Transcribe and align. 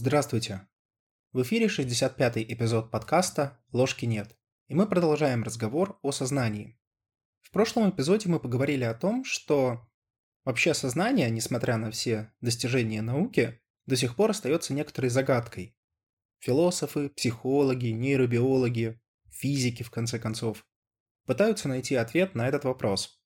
Здравствуйте! 0.00 0.64
В 1.32 1.42
эфире 1.42 1.66
65-й 1.66 2.44
эпизод 2.54 2.92
подкаста 2.92 3.60
«Ложки 3.72 4.04
нет», 4.04 4.38
и 4.68 4.74
мы 4.76 4.86
продолжаем 4.86 5.42
разговор 5.42 5.98
о 6.02 6.12
сознании. 6.12 6.78
В 7.40 7.50
прошлом 7.50 7.90
эпизоде 7.90 8.28
мы 8.28 8.38
поговорили 8.38 8.84
о 8.84 8.94
том, 8.94 9.24
что 9.24 9.90
вообще 10.44 10.72
сознание, 10.72 11.28
несмотря 11.30 11.78
на 11.78 11.90
все 11.90 12.32
достижения 12.40 13.02
науки, 13.02 13.60
до 13.86 13.96
сих 13.96 14.14
пор 14.14 14.30
остается 14.30 14.72
некоторой 14.72 15.10
загадкой. 15.10 15.76
Философы, 16.38 17.08
психологи, 17.08 17.88
нейробиологи, 17.88 19.00
физики, 19.32 19.82
в 19.82 19.90
конце 19.90 20.20
концов, 20.20 20.64
пытаются 21.26 21.66
найти 21.66 21.96
ответ 21.96 22.36
на 22.36 22.46
этот 22.46 22.62
вопрос. 22.62 23.20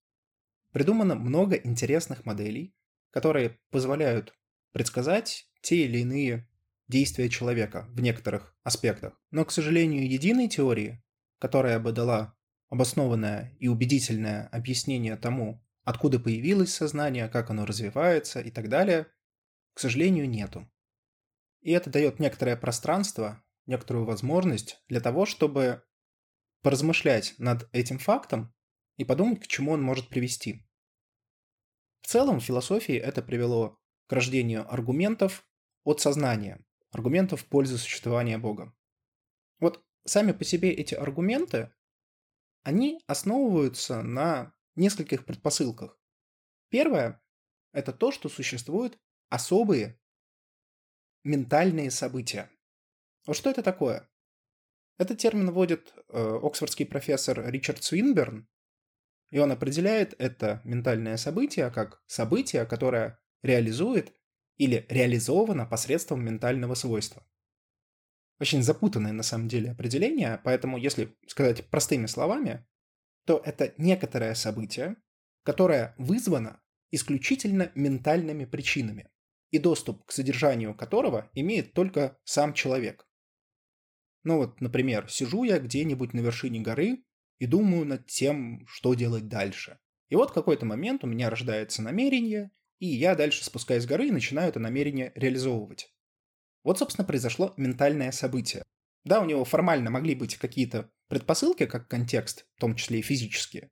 Придумано 0.71 1.17
много 1.17 1.55
интересных 1.55 2.25
моделей, 2.25 2.75
которые 3.11 3.61
позволяют 3.69 4.33
предсказать 4.73 5.51
те 5.61 5.85
или 5.85 5.99
иные 5.99 6.49
действия 6.93 7.29
человека 7.29 7.87
в 7.89 8.01
некоторых 8.01 8.55
аспектах. 8.63 9.21
Но, 9.31 9.45
к 9.45 9.51
сожалению, 9.51 10.09
единой 10.09 10.49
теории, 10.49 11.03
которая 11.41 11.81
бы 11.81 11.91
дала 11.93 12.37
обоснованное 12.69 13.57
и 13.59 13.69
убедительное 13.69 14.49
объяснение 14.49 15.17
тому, 15.17 15.65
откуда 15.85 16.21
появилось 16.21 16.75
сознание, 16.75 17.29
как 17.29 17.51
оно 17.51 17.65
развивается 17.67 18.41
и 18.41 18.51
так 18.51 18.69
далее, 18.69 19.09
к 19.75 19.81
сожалению, 19.81 20.29
нету. 20.29 20.71
И 21.63 21.73
это 21.73 21.91
дает 21.91 22.21
некоторое 22.21 22.57
пространство, 22.57 23.43
некоторую 23.67 24.05
возможность 24.05 24.83
для 24.89 25.01
того, 25.01 25.27
чтобы 25.27 25.83
поразмышлять 26.63 27.35
над 27.39 27.69
этим 27.73 27.99
фактом 27.99 28.55
и 28.97 29.05
подумать, 29.05 29.41
к 29.41 29.47
чему 29.47 29.73
он 29.73 29.83
может 29.83 30.09
привести. 30.09 30.67
В 32.03 32.09
целом, 32.09 32.41
в 32.41 32.45
философии 32.45 32.97
это 32.97 33.23
привело 33.23 33.79
к 34.09 34.13
рождению 34.13 34.71
аргументов 34.73 35.47
от 35.85 36.01
сознания, 36.01 36.65
аргументов 36.93 37.41
в 37.41 37.47
пользу 37.47 37.79
существования 37.79 38.39
Бога. 38.39 38.75
Вот 39.59 39.85
сами 40.05 40.33
по 40.33 40.45
себе 40.45 40.73
эти 40.73 40.95
аргументы, 40.95 41.73
они 42.63 43.01
основываются 43.07 44.03
на 44.03 44.55
нескольких 44.77 45.25
предпосылках. 45.25 45.99
Первое– 46.69 47.23
это 47.73 47.93
то, 47.93 48.13
что 48.13 48.29
существуют 48.29 48.99
особые 49.29 50.01
ментальные 51.25 51.91
события. 51.91 52.51
Вот 53.27 53.37
что 53.37 53.51
это 53.51 53.63
такое? 53.63 54.09
Этот 54.99 55.19
термин 55.19 55.51
вводит 55.51 55.95
э, 56.09 56.39
оксфордский 56.43 56.87
профессор 56.87 57.49
Ричард 57.51 57.83
Свинберн, 57.83 58.49
и 59.31 59.39
он 59.39 59.51
определяет 59.51 60.15
это 60.21 60.61
ментальное 60.65 61.17
событие 61.17 61.71
как 61.71 62.03
событие, 62.07 62.67
которое 62.67 63.19
реализует 63.43 64.15
или 64.63 64.87
реализовано 64.89 65.67
посредством 65.67 66.25
ментального 66.25 66.75
свойства. 66.75 67.27
Очень 68.39 68.63
запутанное 68.63 69.13
на 69.13 69.25
самом 69.25 69.49
деле 69.49 69.73
определение, 69.73 70.41
поэтому 70.45 70.79
если 70.79 71.17
сказать 71.27 71.67
простыми 71.69 72.07
словами, 72.07 72.65
то 73.27 73.43
это 73.45 73.75
некоторое 73.77 74.35
событие, 74.35 74.95
которое 75.43 75.97
вызвано 75.99 76.63
исключительно 76.93 77.73
ментальными 77.75 78.45
причинами, 78.45 79.11
и 79.51 79.59
доступ 79.59 80.05
к 80.05 80.13
содержанию 80.13 80.77
которого 80.77 81.29
имеет 81.35 81.73
только 81.73 82.17
сам 82.23 82.55
человек. 82.55 83.05
Ну 84.23 84.37
вот, 84.37 84.61
например, 84.61 85.11
сижу 85.11 85.43
я 85.43 85.59
где-нибудь 85.59 86.15
на 86.15 86.21
вершине 86.21 86.61
горы 86.61 87.05
и 87.41 87.47
думаю 87.47 87.85
над 87.85 88.07
тем, 88.07 88.65
что 88.69 88.95
делать 88.95 89.27
дальше. 89.27 89.81
И 90.09 90.15
вот 90.15 90.31
в 90.31 90.35
какой-то 90.35 90.67
момент 90.67 91.03
у 91.03 91.09
меня 91.09 91.31
рождается 91.31 91.83
намерение, 91.83 92.53
и 92.83 92.87
я 92.87 93.15
дальше 93.15 93.45
спускаюсь 93.45 93.85
с 93.85 93.87
горы 93.87 94.09
и 94.09 94.11
начинаю 94.11 94.49
это 94.49 94.59
намерение 94.59 95.13
реализовывать. 95.15 95.95
Вот, 96.65 96.81
собственно, 96.81 97.07
произошло 97.07 97.55
ментальное 97.57 98.11
событие. 98.11 98.65
Да, 99.05 99.21
у 99.21 99.25
него 99.25 99.45
формально 99.45 99.89
могли 99.89 100.17
быть 100.17 100.37
какие-то 100.37 100.91
предпосылки, 101.07 101.67
как 101.67 101.87
контекст, 101.87 102.45
в 102.57 102.61
том 102.61 102.75
числе 102.75 102.99
и 102.99 103.03
физические. 103.03 103.71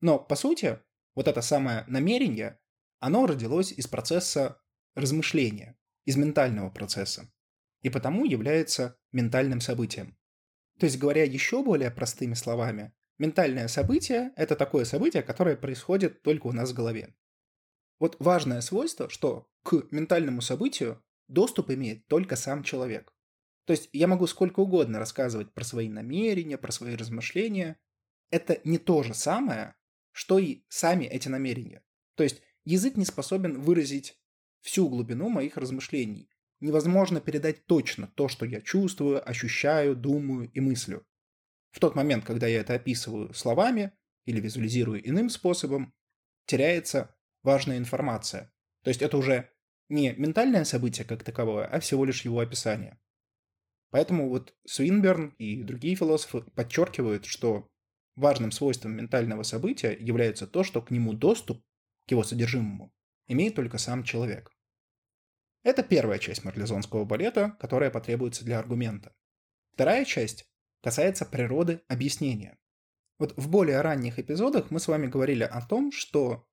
Но, 0.00 0.20
по 0.20 0.36
сути, 0.36 0.78
вот 1.16 1.26
это 1.26 1.42
самое 1.42 1.84
намерение, 1.88 2.60
оно 3.00 3.26
родилось 3.26 3.72
из 3.72 3.88
процесса 3.88 4.62
размышления, 4.94 5.76
из 6.04 6.14
ментального 6.14 6.70
процесса, 6.70 7.28
и 7.80 7.90
потому 7.90 8.24
является 8.24 8.96
ментальным 9.10 9.60
событием. 9.60 10.16
То 10.78 10.86
есть, 10.86 10.96
говоря 10.96 11.24
еще 11.24 11.64
более 11.64 11.90
простыми 11.90 12.34
словами, 12.34 12.92
ментальное 13.18 13.66
событие– 13.66 14.30
это 14.36 14.54
такое 14.54 14.84
событие, 14.84 15.24
которое 15.24 15.56
происходит 15.56 16.22
только 16.22 16.46
у 16.46 16.52
нас 16.52 16.70
в 16.70 16.74
голове. 16.74 17.16
Вот 18.02 18.16
важное 18.18 18.62
свойство, 18.62 19.08
что 19.08 19.48
к 19.62 19.86
ментальному 19.92 20.40
событию 20.40 21.00
доступ 21.28 21.70
имеет 21.70 22.08
только 22.08 22.34
сам 22.34 22.64
человек. 22.64 23.14
То 23.64 23.74
есть 23.74 23.90
я 23.92 24.08
могу 24.08 24.26
сколько 24.26 24.58
угодно 24.58 24.98
рассказывать 24.98 25.54
про 25.54 25.62
свои 25.62 25.88
намерения, 25.88 26.58
про 26.58 26.72
свои 26.72 26.96
размышления. 26.96 27.78
Это 28.28 28.60
не 28.64 28.78
то 28.78 29.04
же 29.04 29.14
самое, 29.14 29.76
что 30.10 30.40
и 30.40 30.64
сами 30.68 31.04
эти 31.04 31.28
намерения. 31.28 31.84
То 32.16 32.24
есть 32.24 32.42
язык 32.64 32.96
не 32.96 33.04
способен 33.04 33.60
выразить 33.60 34.20
всю 34.62 34.88
глубину 34.88 35.28
моих 35.28 35.56
размышлений. 35.56 36.28
Невозможно 36.58 37.20
передать 37.20 37.66
точно 37.66 38.08
то, 38.08 38.26
что 38.26 38.44
я 38.44 38.60
чувствую, 38.62 39.22
ощущаю, 39.30 39.94
думаю 39.94 40.50
и 40.50 40.58
мыслю. 40.58 41.06
В 41.70 41.78
тот 41.78 41.94
момент, 41.94 42.24
когда 42.24 42.48
я 42.48 42.62
это 42.62 42.74
описываю 42.74 43.32
словами 43.32 43.92
или 44.24 44.40
визуализирую 44.40 45.08
иным 45.08 45.30
способом, 45.30 45.94
теряется 46.46 47.14
важная 47.42 47.78
информация. 47.78 48.52
То 48.82 48.88
есть 48.88 49.02
это 49.02 49.16
уже 49.16 49.50
не 49.88 50.14
ментальное 50.14 50.64
событие 50.64 51.06
как 51.06 51.22
таковое, 51.22 51.66
а 51.66 51.80
всего 51.80 52.04
лишь 52.04 52.24
его 52.24 52.40
описание. 52.40 52.98
Поэтому 53.90 54.28
вот 54.28 54.54
Свинберн 54.64 55.34
и 55.38 55.62
другие 55.62 55.94
философы 55.96 56.42
подчеркивают, 56.54 57.26
что 57.26 57.68
важным 58.16 58.50
свойством 58.50 58.96
ментального 58.96 59.42
события 59.42 59.92
является 59.92 60.46
то, 60.46 60.64
что 60.64 60.80
к 60.80 60.90
нему 60.90 61.12
доступ, 61.12 61.62
к 62.06 62.10
его 62.10 62.22
содержимому, 62.22 62.92
имеет 63.26 63.54
только 63.54 63.78
сам 63.78 64.02
человек. 64.02 64.50
Это 65.62 65.82
первая 65.82 66.18
часть 66.18 66.44
марлезонского 66.44 67.04
балета, 67.04 67.56
которая 67.60 67.90
потребуется 67.90 68.44
для 68.44 68.58
аргумента. 68.58 69.14
Вторая 69.74 70.04
часть 70.04 70.50
касается 70.82 71.24
природы 71.24 71.82
объяснения. 71.86 72.58
Вот 73.18 73.36
в 73.36 73.48
более 73.48 73.80
ранних 73.82 74.18
эпизодах 74.18 74.70
мы 74.70 74.80
с 74.80 74.88
вами 74.88 75.06
говорили 75.06 75.44
о 75.44 75.64
том, 75.64 75.92
что 75.92 76.48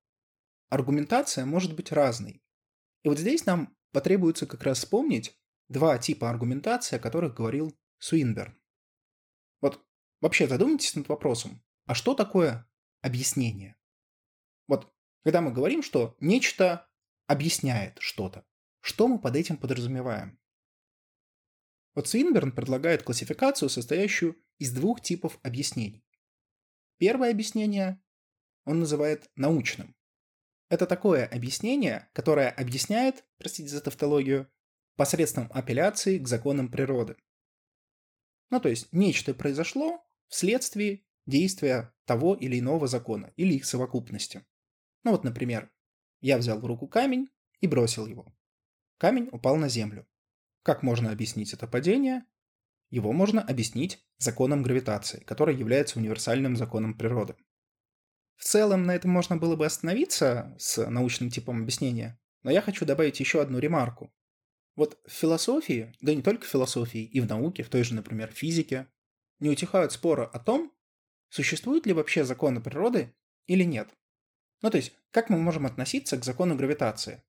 аргументация 0.70 1.46
может 1.46 1.76
быть 1.76 1.92
разной. 1.92 2.44
И 3.04 3.10
вот 3.10 3.18
здесь 3.20 3.46
нам 3.46 3.76
потребуется 3.92 4.46
как 4.46 4.64
раз 4.64 4.80
вспомнить 4.80 5.38
два 5.68 5.98
типа 5.98 6.30
аргументации, 6.30 6.96
о 6.96 7.00
которых 7.00 7.36
говорил 7.36 7.78
Суинберн. 8.00 8.58
Вот 9.62 9.86
вообще 10.22 10.48
задумайтесь 10.48 10.96
над 10.96 11.10
вопросом, 11.10 11.64
а 11.86 11.96
что 11.96 12.14
такое 12.14 12.70
объяснение? 13.02 13.76
Вот 14.68 14.94
когда 15.24 15.42
мы 15.42 15.52
говорим, 15.52 15.82
что 15.82 16.16
нечто 16.20 16.88
объясняет 17.28 17.98
что-то, 18.00 18.46
что 18.82 19.08
мы 19.08 19.20
под 19.20 19.36
этим 19.36 19.58
подразумеваем? 19.58 20.40
Вот 21.96 22.08
Свинберн 22.08 22.52
предлагает 22.52 23.04
классификацию, 23.04 23.70
состоящую 23.70 24.42
из 24.58 24.72
двух 24.72 25.02
типов 25.02 25.40
объяснений. 25.44 26.06
Первое 26.98 27.32
объяснение 27.32 28.02
он 28.66 28.80
называет 28.80 29.30
научным. 29.36 29.96
Это 30.70 30.86
такое 30.86 31.26
объяснение, 31.26 32.10
которое 32.14 32.50
объясняет, 32.50 33.26
простите 33.38 33.70
за 33.70 33.82
тавтологию, 33.82 34.50
посредством 34.96 35.50
апелляции 35.52 36.20
к 36.20 36.28
законам 36.28 36.70
природы. 36.70 37.18
Ну, 38.52 38.60
то 38.60 38.70
есть 38.70 38.88
нечто 38.92 39.34
произошло 39.34 40.04
вследствие 40.28 41.04
действия 41.26 41.94
того 42.06 42.36
или 42.36 42.60
иного 42.60 42.88
закона 42.88 43.34
или 43.36 43.56
их 43.56 43.66
совокупности. 43.66 44.46
Ну 45.04 45.12
вот, 45.12 45.24
например, 45.24 45.72
я 46.22 46.38
взял 46.38 46.60
в 46.60 46.66
руку 46.66 46.88
камень 46.88 47.30
и 47.62 47.68
бросил 47.68 48.06
его. 48.06 48.32
Камень 48.98 49.30
упал 49.32 49.56
на 49.56 49.70
землю. 49.70 50.08
Как 50.64 50.84
можно 50.84 51.12
объяснить 51.12 51.54
это 51.54 51.68
падение? 51.68 52.26
Его 52.90 53.12
можно 53.14 53.42
объяснить 53.42 54.06
законом 54.18 54.62
гравитации, 54.62 55.24
который 55.24 55.56
является 55.56 56.00
универсальным 56.00 56.58
законом 56.58 56.96
природы. 56.98 57.36
В 58.40 58.46
целом 58.46 58.86
на 58.86 58.96
этом 58.96 59.12
можно 59.12 59.36
было 59.36 59.58
бы 59.58 59.66
остановиться 59.66 60.56
с 60.58 60.90
научным 60.90 61.30
типом 61.30 61.62
объяснения, 61.62 62.18
но 62.42 62.52
я 62.52 62.62
хочу 62.62 62.86
добавить 62.86 63.20
еще 63.20 63.42
одну 63.42 63.60
ремарку. 63.60 64.14
Вот 64.78 64.98
в 65.06 65.12
философии, 65.12 65.94
да 66.00 66.16
не 66.16 66.22
только 66.22 66.46
в 66.46 66.50
философии, 66.50 67.04
и 67.04 67.20
в 67.20 67.28
науке, 67.28 67.64
в 67.64 67.70
той 67.70 67.84
же, 67.84 67.94
например, 67.96 68.32
физике, 68.32 68.88
не 69.40 69.50
утихают 69.50 69.92
споры 69.92 70.24
о 70.24 70.40
том, 70.40 70.72
существуют 71.28 71.86
ли 71.86 71.92
вообще 71.92 72.24
законы 72.24 72.62
природы 72.62 73.14
или 73.46 73.66
нет. 73.66 73.90
Ну 74.62 74.70
то 74.70 74.78
есть, 74.78 74.94
как 75.12 75.30
мы 75.30 75.38
можем 75.38 75.66
относиться 75.66 76.16
к 76.18 76.24
закону 76.24 76.56
гравитации? 76.56 77.22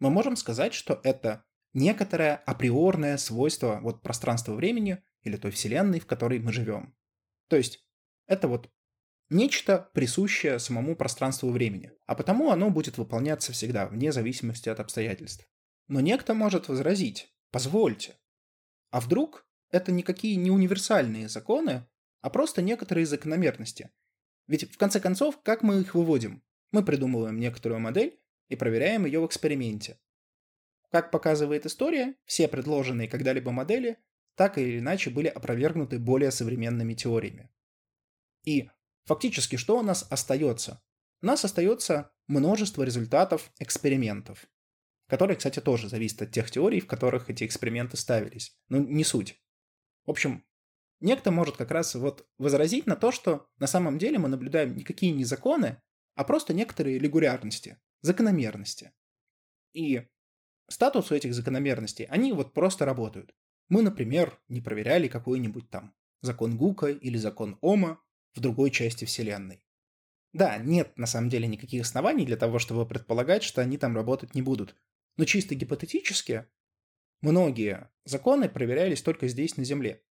Мы 0.00 0.10
можем 0.10 0.34
сказать, 0.34 0.74
что 0.74 1.00
это 1.04 1.44
некоторое 1.72 2.34
априорное 2.34 3.16
свойство 3.16 3.78
вот 3.80 4.02
пространства-времени 4.02 5.04
или 5.22 5.36
той 5.36 5.52
вселенной, 5.52 6.00
в 6.00 6.06
которой 6.06 6.40
мы 6.40 6.52
живем. 6.52 6.96
То 7.46 7.54
есть, 7.54 7.86
это 8.26 8.48
вот 8.48 8.72
нечто, 9.30 9.90
присущее 9.94 10.58
самому 10.58 10.96
пространству 10.96 11.50
времени, 11.50 11.92
а 12.06 12.14
потому 12.14 12.50
оно 12.50 12.70
будет 12.70 12.98
выполняться 12.98 13.52
всегда, 13.52 13.86
вне 13.86 14.12
зависимости 14.12 14.68
от 14.68 14.80
обстоятельств. 14.80 15.48
Но 15.86 16.00
некто 16.00 16.34
может 16.34 16.68
возразить, 16.68 17.34
позвольте. 17.50 18.16
А 18.90 19.00
вдруг 19.00 19.46
это 19.70 19.92
никакие 19.92 20.36
не 20.36 20.50
универсальные 20.50 21.28
законы, 21.28 21.86
а 22.20 22.30
просто 22.30 22.62
некоторые 22.62 23.06
закономерности? 23.06 23.90
Ведь, 24.46 24.72
в 24.72 24.78
конце 24.78 25.00
концов, 25.00 25.40
как 25.42 25.62
мы 25.62 25.80
их 25.80 25.94
выводим? 25.94 26.42
Мы 26.72 26.84
придумываем 26.84 27.38
некоторую 27.38 27.80
модель 27.80 28.20
и 28.48 28.56
проверяем 28.56 29.04
ее 29.04 29.20
в 29.20 29.26
эксперименте. 29.26 29.98
Как 30.90 31.10
показывает 31.10 31.66
история, 31.66 32.14
все 32.24 32.48
предложенные 32.48 33.08
когда-либо 33.08 33.50
модели 33.50 33.98
так 34.36 34.56
или 34.56 34.78
иначе 34.78 35.10
были 35.10 35.26
опровергнуты 35.26 35.98
более 35.98 36.30
современными 36.30 36.94
теориями. 36.94 37.50
И 38.44 38.70
фактически 39.08 39.56
что 39.56 39.78
у 39.78 39.82
нас 39.82 40.06
остается? 40.10 40.82
У 41.22 41.26
нас 41.26 41.44
остается 41.44 42.12
множество 42.28 42.84
результатов 42.84 43.50
экспериментов, 43.58 44.46
которые, 45.08 45.36
кстати, 45.36 45.60
тоже 45.60 45.88
зависят 45.88 46.22
от 46.22 46.30
тех 46.30 46.50
теорий, 46.50 46.80
в 46.80 46.86
которых 46.86 47.30
эти 47.30 47.44
эксперименты 47.44 47.96
ставились. 47.96 48.56
Но 48.68 48.78
не 48.78 49.02
суть. 49.02 49.42
В 50.06 50.10
общем, 50.10 50.44
некто 51.00 51.30
может 51.30 51.56
как 51.56 51.70
раз 51.70 51.94
вот 51.94 52.28
возразить 52.38 52.86
на 52.86 52.94
то, 52.94 53.10
что 53.10 53.48
на 53.58 53.66
самом 53.66 53.98
деле 53.98 54.18
мы 54.18 54.28
наблюдаем 54.28 54.76
никакие 54.76 55.12
не 55.12 55.24
законы, 55.24 55.82
а 56.14 56.24
просто 56.24 56.52
некоторые 56.52 56.98
регулярности, 56.98 57.78
закономерности. 58.02 58.92
И 59.72 60.06
статус 60.68 61.10
у 61.10 61.14
этих 61.14 61.34
закономерностей, 61.34 62.04
они 62.04 62.32
вот 62.32 62.52
просто 62.52 62.84
работают. 62.84 63.34
Мы, 63.68 63.82
например, 63.82 64.38
не 64.48 64.60
проверяли 64.60 65.08
какой-нибудь 65.08 65.70
там 65.70 65.94
закон 66.20 66.56
Гука 66.56 66.88
или 66.88 67.16
закон 67.16 67.58
Ома 67.60 68.00
в 68.34 68.40
другой 68.40 68.70
части 68.70 69.04
Вселенной. 69.04 69.62
Да, 70.32 70.58
нет 70.58 70.96
на 70.96 71.06
самом 71.06 71.30
деле 71.30 71.46
никаких 71.46 71.82
оснований 71.82 72.26
для 72.26 72.36
того, 72.36 72.58
чтобы 72.58 72.86
предполагать, 72.86 73.42
что 73.42 73.62
они 73.62 73.78
там 73.78 73.96
работать 73.96 74.34
не 74.34 74.42
будут. 74.42 74.76
Но 75.16 75.24
чисто 75.24 75.54
гипотетически 75.54 76.46
многие 77.22 77.90
законы 78.04 78.48
проверялись 78.48 79.02
только 79.02 79.28
здесь, 79.28 79.56
на 79.56 79.64
Земле. 79.64 80.04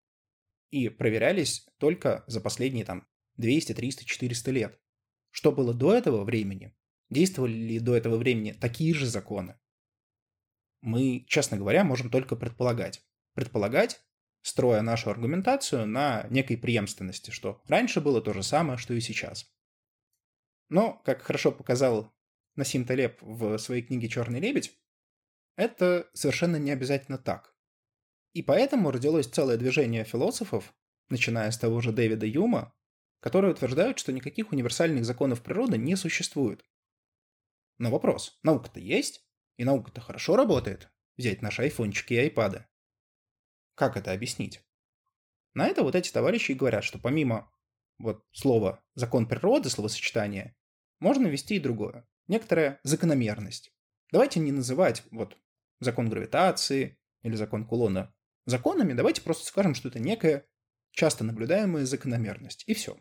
И 0.70 0.88
проверялись 0.88 1.66
только 1.78 2.24
за 2.26 2.40
последние 2.40 2.84
там 2.84 3.06
200, 3.36 3.74
300, 3.74 4.04
400 4.04 4.50
лет. 4.50 4.80
Что 5.30 5.52
было 5.52 5.74
до 5.74 5.94
этого 5.94 6.24
времени? 6.24 6.74
Действовали 7.10 7.52
ли 7.52 7.78
до 7.78 7.94
этого 7.94 8.16
времени 8.16 8.52
такие 8.52 8.94
же 8.94 9.06
законы? 9.06 9.58
Мы, 10.80 11.24
честно 11.28 11.56
говоря, 11.56 11.84
можем 11.84 12.10
только 12.10 12.36
предполагать 12.36 13.06
предполагать, 13.36 14.00
строя 14.46 14.80
нашу 14.82 15.10
аргументацию 15.10 15.86
на 15.86 16.26
некой 16.30 16.56
преемственности, 16.56 17.32
что 17.32 17.60
раньше 17.66 18.00
было 18.00 18.22
то 18.22 18.32
же 18.32 18.44
самое, 18.44 18.78
что 18.78 18.94
и 18.94 19.00
сейчас. 19.00 19.50
Но, 20.68 21.02
как 21.04 21.22
хорошо 21.22 21.50
показал 21.50 22.14
Насим 22.54 22.84
Талеб 22.84 23.20
в 23.22 23.58
своей 23.58 23.82
книге 23.82 24.08
«Черный 24.08 24.38
лебедь», 24.38 24.72
это 25.56 26.08
совершенно 26.12 26.56
не 26.56 26.70
обязательно 26.70 27.18
так. 27.18 27.56
И 28.34 28.42
поэтому 28.42 28.92
родилось 28.92 29.26
целое 29.26 29.56
движение 29.56 30.04
философов, 30.04 30.72
начиная 31.08 31.50
с 31.50 31.58
того 31.58 31.80
же 31.80 31.90
Дэвида 31.90 32.26
Юма, 32.26 32.72
которые 33.20 33.52
утверждают, 33.52 33.98
что 33.98 34.12
никаких 34.12 34.52
универсальных 34.52 35.04
законов 35.04 35.42
природы 35.42 35.76
не 35.76 35.96
существует. 35.96 36.64
Но 37.78 37.90
вопрос, 37.90 38.38
наука-то 38.44 38.78
есть, 38.78 39.26
и 39.56 39.64
наука-то 39.64 40.00
хорошо 40.00 40.36
работает, 40.36 40.88
взять 41.16 41.42
наши 41.42 41.62
айфончики 41.62 42.14
и 42.14 42.18
айпады. 42.18 42.66
Как 43.76 43.96
это 43.96 44.10
объяснить? 44.12 44.62
На 45.54 45.68
это 45.68 45.82
вот 45.82 45.94
эти 45.94 46.10
товарищи 46.10 46.52
и 46.52 46.56
говорят, 46.56 46.82
что 46.82 46.98
помимо 46.98 47.52
вот 47.98 48.24
слова 48.32 48.82
«закон 48.94 49.28
природы», 49.28 49.70
словосочетания, 49.70 50.56
можно 50.98 51.26
ввести 51.28 51.56
и 51.56 51.60
другое. 51.60 52.08
Некоторая 52.26 52.80
закономерность. 52.82 53.72
Давайте 54.10 54.40
не 54.40 54.50
называть 54.50 55.04
вот 55.10 55.36
закон 55.78 56.08
гравитации 56.08 56.98
или 57.22 57.36
закон 57.36 57.66
Кулона 57.66 58.14
законами, 58.46 58.94
давайте 58.94 59.20
просто 59.20 59.46
скажем, 59.46 59.74
что 59.74 59.88
это 59.88 59.98
некая 59.98 60.46
часто 60.92 61.24
наблюдаемая 61.24 61.84
закономерность, 61.84 62.64
и 62.66 62.74
все. 62.74 62.96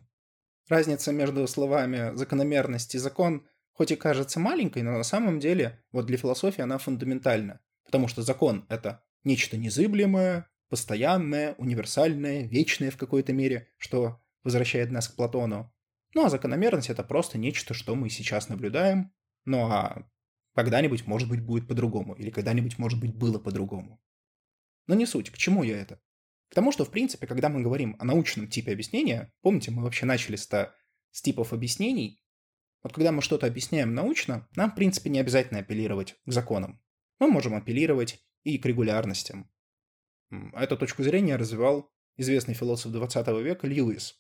Разница 0.68 1.14
между 1.14 1.48
словами 1.48 2.16
закономерность 2.16 2.96
и 2.96 3.00
закон 3.00 3.48
хоть 3.72 3.92
и 3.92 3.96
кажется 3.96 4.40
маленькой, 4.40 4.84
но 4.84 4.92
на 4.92 5.04
самом 5.04 5.40
деле 5.40 5.84
вот 5.92 6.06
для 6.06 6.18
философии 6.18 6.62
она 6.62 6.78
фундаментальна, 6.80 7.62
потому 7.86 8.08
что 8.08 8.24
закон— 8.24 8.66
это 8.70 9.04
нечто 9.24 9.56
незыблемое, 9.58 10.50
постоянное, 10.76 11.56
универсальное, 11.58 12.44
вечное 12.44 12.92
в 12.92 12.98
какой-то 12.98 13.32
мере, 13.32 13.70
что 13.78 14.22
возвращает 14.44 14.92
нас 14.92 15.08
к 15.08 15.16
Платону. 15.16 15.74
Ну 16.14 16.26
а 16.26 16.30
закономерность 16.30 16.90
это 16.90 17.02
просто 17.02 17.38
нечто, 17.38 17.74
что 17.74 17.96
мы 17.96 18.10
сейчас 18.10 18.50
наблюдаем, 18.50 19.14
ну 19.46 19.68
а 19.72 20.06
когда-нибудь, 20.54 21.08
может 21.08 21.30
быть, 21.30 21.40
будет 21.40 21.70
по-другому, 21.70 22.14
или 22.16 22.30
когда-нибудь, 22.30 22.78
может 22.78 23.00
быть, 23.00 23.16
было 23.16 23.40
по-другому. 23.40 24.04
Но 24.88 24.96
не 24.96 25.06
суть, 25.06 25.30
к 25.30 25.38
чему 25.38 25.64
я 25.64 25.78
это? 25.78 26.02
К 26.50 26.56
тому, 26.56 26.74
что, 26.74 26.84
в 26.84 26.92
принципе, 26.92 27.26
когда 27.26 27.48
мы 27.48 27.62
говорим 27.62 27.96
о 27.98 28.04
научном 28.04 28.50
типе 28.50 28.74
объяснения, 28.74 29.34
помните, 29.42 29.72
мы 29.72 29.82
вообще 29.82 30.06
начали 30.06 30.36
с, 30.36 30.50
с 31.12 31.22
типов 31.22 31.54
объяснений, 31.54 32.22
вот 32.84 32.92
когда 32.92 33.14
мы 33.14 33.22
что-то 33.22 33.48
объясняем 33.48 33.94
научно, 33.94 34.46
нам, 34.58 34.72
в 34.72 34.76
принципе, 34.76 35.10
не 35.10 35.20
обязательно 35.22 35.62
апеллировать 35.62 36.18
к 36.26 36.32
законам. 36.34 36.82
Мы 37.20 37.32
можем 37.32 37.56
апеллировать 37.56 38.22
и 38.44 38.58
к 38.58 38.66
регулярностям, 38.66 39.50
Эту 40.54 40.78
точку 40.78 41.04
зрения 41.04 41.36
развивал 41.36 41.92
известный 42.18 42.54
философ 42.54 42.92
20 42.92 43.28
века 43.44 43.68
Льюис. 43.68 44.20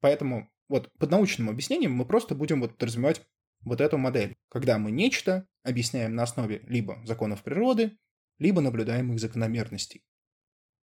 Поэтому 0.00 0.50
вот 0.68 0.90
под 0.98 1.10
научным 1.10 1.50
объяснением 1.50 1.92
мы 1.92 2.04
просто 2.04 2.34
будем 2.34 2.60
вот 2.60 2.82
развивать 2.82 3.22
вот 3.60 3.80
эту 3.80 3.98
модель, 3.98 4.36
когда 4.48 4.78
мы 4.78 4.90
нечто 4.90 5.46
объясняем 5.62 6.14
на 6.14 6.24
основе 6.24 6.62
либо 6.66 7.00
законов 7.04 7.42
природы, 7.42 7.98
либо 8.38 8.60
наблюдаемых 8.60 9.20
закономерностей. 9.20 10.04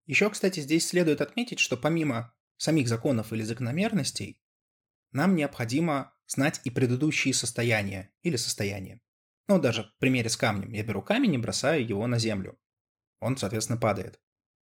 Еще, 0.06 0.30
кстати, 0.30 0.60
здесь 0.60 0.86
следует 0.86 1.20
отметить, 1.20 1.58
что 1.58 1.76
помимо 1.76 2.34
самих 2.56 2.88
законов 2.88 3.32
или 3.32 3.42
закономерностей, 3.42 4.40
нам 5.12 5.34
необходимо 5.34 6.14
знать 6.26 6.60
и 6.64 6.70
предыдущие 6.70 7.34
состояния 7.34 8.12
или 8.22 8.36
состояния. 8.36 9.00
Ну, 9.48 9.58
даже 9.58 9.84
в 9.84 9.96
примере 9.98 10.28
с 10.28 10.36
камнем. 10.36 10.72
Я 10.72 10.82
беру 10.82 11.02
камень 11.02 11.34
и 11.34 11.38
бросаю 11.38 11.86
его 11.86 12.06
на 12.06 12.18
землю. 12.18 12.58
Он, 13.20 13.36
соответственно, 13.36 13.78
падает. 13.78 14.20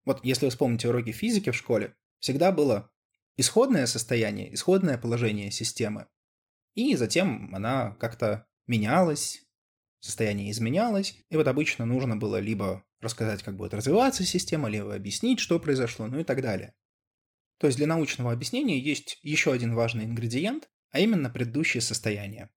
Вот 0.05 0.25
если 0.25 0.47
вы 0.47 0.51
вспомните 0.51 0.89
уроки 0.89 1.13
физики 1.13 1.51
в 1.51 1.57
школе, 1.57 1.95
всегда 2.19 2.53
было 2.53 2.91
исходное 3.37 3.87
состояние, 3.87 4.55
исходное 4.55 4.99
положение 4.99 5.51
системы. 5.51 6.07
И 6.75 6.97
затем 6.97 7.55
она 7.55 7.93
как-то 8.01 8.47
менялась, 8.67 9.43
состояние 10.01 10.51
изменялось, 10.51 11.17
и 11.31 11.37
вот 11.37 11.49
обычно 11.49 11.87
нужно 11.87 12.17
было 12.17 12.39
либо 12.39 12.85
рассказать, 13.01 13.43
как 13.43 13.57
будет 13.57 13.75
развиваться 13.75 14.25
система, 14.25 14.69
либо 14.69 14.95
объяснить, 14.95 15.41
что 15.41 15.61
произошло, 15.61 16.07
ну 16.07 16.21
и 16.21 16.25
так 16.25 16.43
далее. 16.43 16.75
То 17.59 17.67
есть 17.67 17.79
для 17.79 17.87
научного 17.87 18.33
объяснения 18.33 18.79
есть 18.79 19.19
еще 19.23 19.53
один 19.53 19.75
важный 19.75 20.05
ингредиент, 20.05 20.69
а 20.91 21.01
именно 21.01 21.31
предыдущее 21.31 21.81
состояние. 21.81 22.51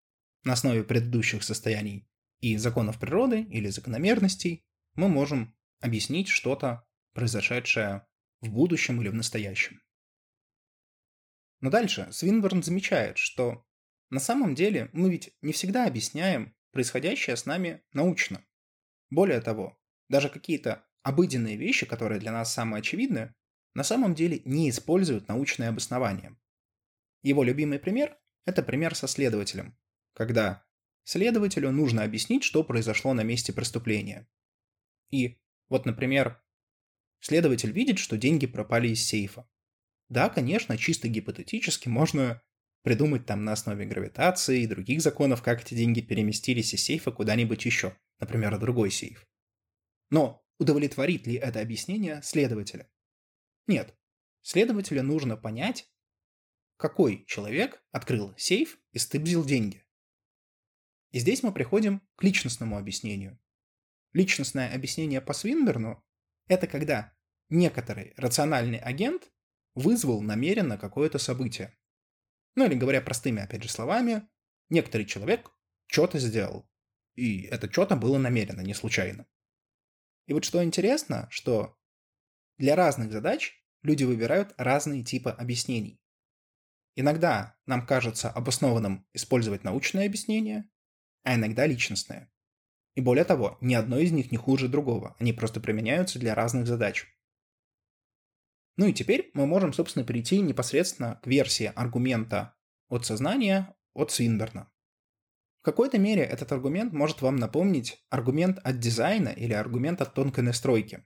На 0.44 0.54
основе 0.54 0.84
предыдущих 0.84 1.44
состояний 1.44 2.08
и 2.40 2.58
законов 2.58 3.00
природы 3.00 3.42
или 3.42 3.70
закономерностей 3.70 4.66
мы 4.96 5.08
можем 5.08 5.56
объяснить 5.80 6.28
что-то 6.28 6.87
произошедшее 7.18 8.06
в 8.42 8.50
будущем 8.52 9.02
или 9.02 9.10
в 9.10 9.16
настоящем. 9.16 9.82
Но 11.62 11.72
дальше 11.72 12.08
Свинберн 12.12 12.62
замечает, 12.62 13.18
что 13.18 13.66
на 14.12 14.20
самом 14.20 14.54
деле 14.54 14.92
мы 14.94 15.10
ведь 15.10 15.36
не 15.42 15.52
всегда 15.52 15.88
объясняем 15.88 16.56
происходящее 16.72 17.36
с 17.36 17.48
нами 17.48 17.82
научно. 17.92 18.46
Более 19.10 19.42
того, 19.42 19.82
даже 20.10 20.30
какие-то 20.30 20.86
обыденные 21.02 21.58
вещи, 21.58 21.88
которые 21.88 22.20
для 22.20 22.32
нас 22.32 22.54
самые 22.54 22.82
очевидные, 22.82 23.34
на 23.74 23.84
самом 23.84 24.14
деле 24.14 24.44
не 24.46 24.70
используют 24.70 25.28
научное 25.28 25.70
обоснование. 25.70 26.38
Его 27.24 27.44
любимый 27.44 27.80
пример– 27.80 28.16
это 28.46 28.62
пример 28.62 28.94
со 28.94 29.08
следователем, 29.08 29.76
когда 30.14 30.64
следователю 31.04 31.72
нужно 31.72 32.04
объяснить, 32.04 32.44
что 32.44 32.64
произошло 32.64 33.16
на 33.16 33.22
месте 33.22 33.54
преступления. 33.54 34.30
И 35.10 35.42
вот, 35.68 35.88
например, 35.88 36.40
Следователь 37.20 37.72
видит, 37.72 38.00
что 38.00 38.18
деньги 38.18 38.48
пропали 38.48 38.90
из 38.90 39.04
сейфа. 39.04 39.50
Да, 40.10 40.30
конечно, 40.30 40.78
чисто 40.78 41.08
гипотетически 41.08 41.90
можно 41.90 42.42
придумать 42.84 43.26
там 43.26 43.44
на 43.44 43.54
основе 43.54 43.86
гравитации 43.86 44.62
и 44.62 44.68
других 44.68 45.02
законов, 45.02 45.42
как 45.42 45.62
эти 45.62 45.74
деньги 45.74 46.02
переместились 46.02 46.74
из 46.74 46.84
сейфа 46.84 47.12
куда-нибудь 47.12 47.66
еще, 47.66 47.98
например, 48.20 48.56
в 48.56 48.60
другой 48.60 48.92
сейф. 48.92 49.28
Но 50.10 50.46
удовлетворит 50.58 51.28
ли 51.28 51.36
это 51.36 51.60
объяснение 51.60 52.22
следователя? 52.24 52.90
Нет. 53.68 53.94
Следователю 54.42 55.04
нужно 55.04 55.36
понять, 55.36 55.92
какой 56.78 57.26
человек 57.26 57.84
открыл 57.92 58.34
сейф 58.38 58.80
и 58.94 59.00
стыбзил 59.00 59.44
деньги. 59.44 59.84
И 61.12 61.20
здесь 61.20 61.44
мы 61.44 61.52
приходим 61.52 62.02
к 62.16 62.24
личностному 62.24 62.78
объяснению. 62.78 63.40
Личностное 64.14 64.74
объяснение 64.74 65.20
по 65.20 65.34
Свинберну 65.34 66.04
это 66.48 66.68
когда 66.68 67.14
некоторый 67.50 68.14
рациональный 68.18 68.80
агент 68.80 69.32
вызвал 69.76 70.22
намеренно 70.22 70.78
какое-то 70.78 71.20
событие. 71.20 71.78
Ну 72.56 72.66
или 72.66 72.76
говоря 72.76 73.02
простыми, 73.02 73.42
опять 73.42 73.64
же, 73.64 73.70
словами, 73.70 74.28
некоторый 74.70 75.06
человек 75.06 75.52
что-то 75.88 76.20
сделал. 76.20 76.70
И 77.16 77.44
это 77.44 77.72
что-то 77.72 77.96
было 77.96 78.18
намеренно, 78.18 78.62
не 78.62 78.74
случайно. 78.74 79.28
И 80.26 80.34
вот 80.34 80.44
что 80.44 80.64
интересно, 80.64 81.28
что 81.30 81.78
для 82.58 82.76
разных 82.76 83.12
задач 83.12 83.64
люди 83.82 84.04
выбирают 84.04 84.54
разные 84.58 85.04
типы 85.04 85.30
объяснений. 85.30 86.02
Иногда 86.96 87.56
нам 87.66 87.86
кажется 87.86 88.30
обоснованным 88.30 89.08
использовать 89.14 89.64
научное 89.64 90.08
объяснение, 90.08 90.70
а 91.24 91.36
иногда 91.36 91.68
личностное. 91.68 92.32
И 92.98 93.02
более 93.02 93.26
того, 93.26 93.60
ни 93.62 93.76
одно 93.76 94.00
из 94.00 94.12
них 94.12 94.32
не 94.32 94.40
хуже 94.40 94.68
другого, 94.68 95.16
они 95.20 95.32
просто 95.32 95.60
применяются 95.60 96.18
для 96.18 96.34
разных 96.34 96.66
задач. 96.66 97.06
Ну 98.76 98.88
и 98.88 98.94
теперь 98.94 99.30
мы 99.36 99.46
можем, 99.46 99.72
собственно, 99.72 100.04
перейти 100.04 100.42
непосредственно 100.42 101.20
к 101.22 101.28
версии 101.28 101.72
аргумента 101.76 102.56
от 102.90 103.06
сознания 103.06 103.76
от 103.94 104.10
Свинберна. 104.10 104.72
В 105.62 105.66
какой-то 105.66 106.00
мере 106.00 106.24
этот 106.24 106.52
аргумент 106.52 106.92
может 106.92 107.22
вам 107.22 107.36
напомнить 107.36 108.04
аргумент 108.10 108.58
от 108.64 108.80
дизайна 108.80 109.30
или 109.30 109.54
аргумент 109.54 110.02
от 110.02 110.16
тонкой 110.16 110.44
настройки. 110.44 111.06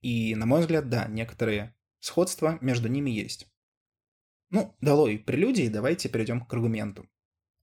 И, 0.00 0.34
на 0.34 0.46
мой 0.46 0.62
взгляд, 0.62 0.88
да, 0.88 1.08
некоторые 1.08 1.76
сходства 1.98 2.56
между 2.62 2.88
ними 2.88 3.10
есть. 3.10 3.52
Ну, 4.48 4.74
долой 4.80 5.18
прелюдии, 5.18 5.68
давайте 5.68 6.08
перейдем 6.08 6.46
к 6.46 6.54
аргументу. 6.54 7.06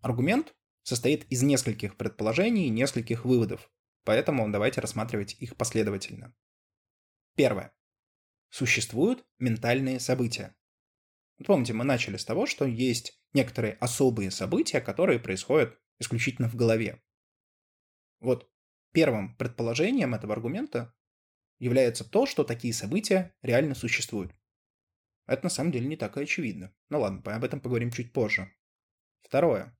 Аргумент 0.02 0.55
состоит 0.86 1.26
из 1.32 1.42
нескольких 1.42 1.98
предположений 1.98 2.68
и 2.68 2.70
нескольких 2.70 3.26
выводов, 3.26 3.72
поэтому 4.04 4.50
давайте 4.52 4.82
рассматривать 4.82 5.34
их 5.40 5.58
последовательно. 5.58 6.34
Первое. 7.36 7.74
Существуют 8.50 9.26
ментальные 9.40 10.00
события. 10.00 10.56
Помните, 11.44 11.74
мы 11.74 11.84
начали 11.84 12.18
с 12.18 12.24
того, 12.24 12.46
что 12.46 12.66
есть 12.66 13.20
некоторые 13.34 13.74
особые 13.74 14.30
события, 14.30 14.80
которые 14.80 15.20
происходят 15.20 15.78
исключительно 16.00 16.48
в 16.48 16.56
голове. 16.56 17.02
Вот 18.20 18.50
первым 18.94 19.36
предположением 19.38 20.14
этого 20.14 20.34
аргумента 20.34 20.94
является 21.58 22.08
то, 22.08 22.28
что 22.28 22.44
такие 22.44 22.76
события 22.76 23.36
реально 23.42 23.74
существуют. 23.74 24.34
Это 25.26 25.46
на 25.46 25.50
самом 25.50 25.72
деле 25.72 25.88
не 25.88 25.98
так 25.98 26.16
и 26.16 26.22
очевидно. 26.22 26.74
Ну 26.90 27.00
ладно, 27.00 27.36
об 27.36 27.44
этом 27.44 27.60
поговорим 27.60 27.90
чуть 27.90 28.14
позже. 28.14 28.54
Второе. 29.22 29.76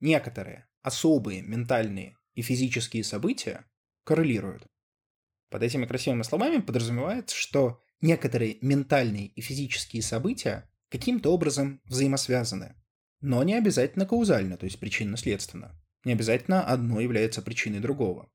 Некоторые 0.00 0.68
особые 0.82 1.42
ментальные 1.42 2.16
и 2.34 2.42
физические 2.42 3.02
события 3.02 3.64
коррелируют. 4.04 4.66
Под 5.50 5.62
этими 5.62 5.86
красивыми 5.86 6.22
словами 6.22 6.60
подразумевается, 6.60 7.34
что 7.34 7.82
некоторые 8.00 8.58
ментальные 8.60 9.28
и 9.28 9.40
физические 9.40 10.02
события 10.02 10.70
каким-то 10.88 11.32
образом 11.32 11.80
взаимосвязаны, 11.84 12.76
но 13.20 13.42
не 13.42 13.54
обязательно 13.54 14.06
каузально, 14.06 14.56
то 14.56 14.64
есть 14.64 14.78
причинно-следственно. 14.78 15.80
Не 16.04 16.12
обязательно 16.12 16.64
одно 16.64 17.00
является 17.00 17.42
причиной 17.42 17.80
другого. 17.80 18.30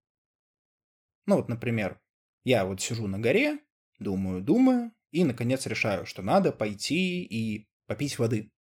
Ну 1.26 1.36
вот, 1.38 1.48
например, 1.48 2.02
я 2.44 2.66
вот 2.66 2.82
сижу 2.82 3.08
на 3.08 3.20
горе, 3.20 3.60
думаю, 4.00 4.42
думаю, 4.42 4.92
и, 5.12 5.24
наконец, 5.24 5.66
решаю, 5.68 6.06
что 6.06 6.22
надо 6.22 6.52
пойти 6.52 7.24
и 7.24 7.70
попить 7.86 8.18
воды. 8.18 8.52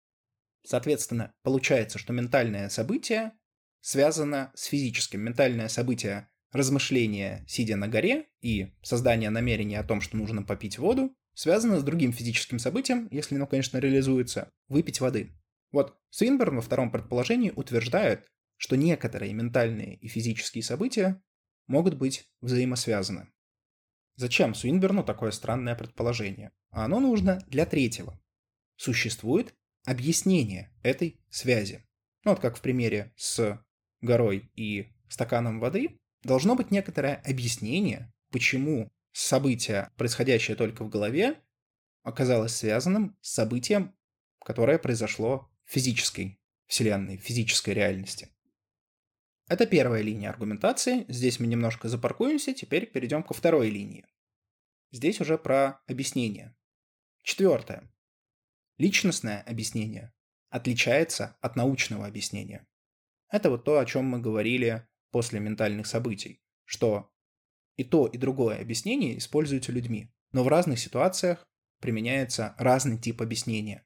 Соответственно, 0.63 1.33
получается, 1.43 1.97
что 1.97 2.13
ментальное 2.13 2.69
событие 2.69 3.33
связано 3.79 4.51
с 4.55 4.65
физическим. 4.65 5.21
Ментальное 5.21 5.67
событие 5.67 6.29
размышления, 6.51 7.43
сидя 7.47 7.75
на 7.75 7.87
горе, 7.87 8.27
и 8.41 8.73
создание 8.81 9.29
намерения 9.29 9.79
о 9.79 9.83
том, 9.83 10.01
что 10.01 10.17
нужно 10.17 10.43
попить 10.43 10.77
воду, 10.77 11.15
связано 11.33 11.79
с 11.79 11.83
другим 11.83 12.11
физическим 12.11 12.59
событием, 12.59 13.07
если 13.11 13.35
оно, 13.35 13.47
конечно, 13.47 13.77
реализуется, 13.77 14.51
выпить 14.67 14.99
воды. 14.99 15.31
Вот 15.71 15.97
Свинберн 16.09 16.57
во 16.57 16.61
втором 16.61 16.91
предположении 16.91 17.51
утверждает, 17.55 18.27
что 18.57 18.75
некоторые 18.75 19.33
ментальные 19.33 19.95
и 19.95 20.07
физические 20.07 20.63
события 20.63 21.21
могут 21.67 21.95
быть 21.95 22.29
взаимосвязаны. 22.41 23.29
Зачем 24.15 24.53
Суинберну 24.53 25.03
такое 25.03 25.31
странное 25.31 25.75
предположение? 25.75 26.51
А 26.69 26.85
оно 26.85 26.99
нужно 26.99 27.43
для 27.47 27.65
третьего. 27.65 28.21
Существует 28.75 29.55
объяснение 29.85 30.71
этой 30.83 31.19
связи. 31.29 31.85
Ну, 32.23 32.31
вот 32.31 32.39
как 32.39 32.57
в 32.57 32.61
примере 32.61 33.13
с 33.15 33.59
горой 34.01 34.51
и 34.55 34.93
стаканом 35.09 35.59
воды, 35.59 35.99
должно 36.23 36.55
быть 36.55 36.71
некоторое 36.71 37.15
объяснение, 37.25 38.13
почему 38.31 38.91
событие, 39.11 39.91
происходящее 39.97 40.55
только 40.55 40.83
в 40.83 40.89
голове, 40.89 41.41
оказалось 42.03 42.55
связанным 42.55 43.17
с 43.21 43.33
событием, 43.33 43.95
которое 44.43 44.77
произошло 44.77 45.49
в 45.65 45.71
физической 45.71 46.39
вселенной, 46.67 47.17
в 47.17 47.21
физической 47.21 47.71
реальности. 47.71 48.29
Это 49.47 49.65
первая 49.65 50.01
линия 50.01 50.29
аргументации. 50.29 51.05
Здесь 51.09 51.39
мы 51.39 51.47
немножко 51.47 51.89
запаркуемся, 51.89 52.53
теперь 52.53 52.85
перейдем 52.89 53.21
ко 53.21 53.33
второй 53.33 53.69
линии. 53.69 54.05
Здесь 54.91 55.19
уже 55.19 55.37
про 55.37 55.81
объяснение. 55.87 56.55
Четвертое. 57.23 57.90
Личностное 58.77 59.41
объяснение 59.41 60.13
отличается 60.49 61.37
от 61.41 61.55
научного 61.55 62.07
объяснения. 62.07 62.67
Это 63.29 63.49
вот 63.49 63.63
то, 63.63 63.79
о 63.79 63.85
чем 63.85 64.05
мы 64.05 64.19
говорили 64.19 64.87
после 65.11 65.39
ментальных 65.39 65.87
событий, 65.87 66.41
что 66.65 67.11
и 67.77 67.83
то, 67.83 68.07
и 68.07 68.17
другое 68.17 68.59
объяснение 68.59 69.17
используются 69.17 69.71
людьми, 69.71 70.13
но 70.31 70.43
в 70.43 70.47
разных 70.47 70.79
ситуациях 70.79 71.47
применяется 71.79 72.55
разный 72.57 72.97
тип 72.97 73.21
объяснения. 73.21 73.85